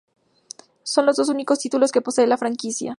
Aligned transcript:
Son 0.81 1.05
los 1.05 1.15
dos 1.17 1.29
únicos 1.29 1.59
títulos 1.59 1.91
que 1.91 2.01
posee 2.01 2.25
la 2.25 2.35
franquicia. 2.39 2.89